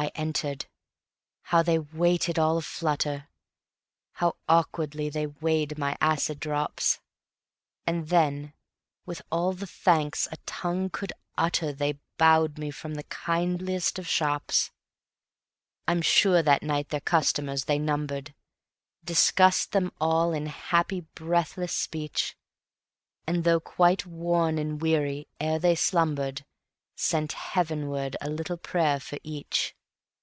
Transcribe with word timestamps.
I 0.00 0.12
entered: 0.14 0.66
how 1.42 1.60
they 1.64 1.76
waited 1.80 2.38
all 2.38 2.56
a 2.58 2.62
flutter! 2.62 3.26
How 4.12 4.36
awkwardly 4.48 5.08
they 5.10 5.26
weighed 5.26 5.76
my 5.76 5.96
acid 6.00 6.38
drops! 6.38 7.00
And 7.84 8.06
then 8.08 8.52
with 9.06 9.22
all 9.32 9.52
the 9.54 9.66
thanks 9.66 10.28
a 10.30 10.36
tongue 10.46 10.88
could 10.88 11.12
utter 11.36 11.72
They 11.72 11.98
bowed 12.16 12.58
me 12.58 12.70
from 12.70 12.94
the 12.94 13.02
kindliest 13.02 13.98
of 13.98 14.06
shops. 14.06 14.70
I'm 15.88 16.00
sure 16.00 16.44
that 16.44 16.62
night 16.62 16.90
their 16.90 17.00
customers 17.00 17.64
they 17.64 17.80
numbered; 17.80 18.34
Discussed 19.02 19.72
them 19.72 19.90
all 20.00 20.32
in 20.32 20.46
happy, 20.46 21.00
breathless 21.16 21.72
speech; 21.74 22.36
And 23.26 23.42
though 23.42 23.58
quite 23.58 24.06
worn 24.06 24.58
and 24.58 24.80
weary, 24.80 25.26
ere 25.40 25.58
they 25.58 25.74
slumbered, 25.74 26.44
Sent 26.94 27.32
heavenward 27.32 28.16
a 28.20 28.30
little 28.30 28.58
prayer 28.58 29.00
for 29.00 29.18
each. 29.24 29.74